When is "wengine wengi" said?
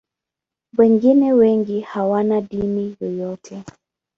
0.77-1.81